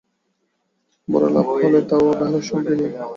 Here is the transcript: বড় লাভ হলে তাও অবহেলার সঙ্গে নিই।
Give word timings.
বড় 1.07 1.27
লাভ 1.35 1.47
হলে 1.55 1.79
তাও 1.89 2.03
অবহেলার 2.11 2.45
সঙ্গে 2.49 2.73
নিই। 2.79 2.91